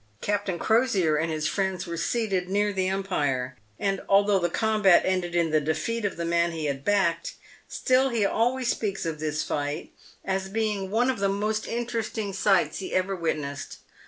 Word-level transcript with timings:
Captain 0.19 0.57
Crosier 0.57 1.15
and 1.15 1.29
his 1.31 1.47
friends 1.47 1.85
were 1.85 1.95
seated 1.95 2.49
near 2.49 2.73
the 2.73 2.89
umpire, 2.89 3.55
and 3.77 4.01
although 4.09 4.39
the 4.39 4.49
combat 4.49 5.03
ended 5.05 5.35
in 5.35 5.51
the 5.51 5.61
defeat 5.61 6.05
of 6.05 6.17
the 6.17 6.25
man 6.25 6.53
he 6.53 6.65
had 6.65 6.83
backed, 6.83 7.35
still 7.69 8.09
he 8.09 8.25
always 8.25 8.67
speaks 8.69 9.05
of 9.05 9.19
this 9.19 9.43
fight 9.43 9.91
as 10.25 10.49
being 10.49 10.89
one 10.89 11.11
of 11.11 11.19
the 11.19 11.29
most 11.29 11.67
interesting 11.67 12.33
sights 12.33 12.79
he 12.79 12.95
ever 12.95 13.15
witnessed. 13.15 13.77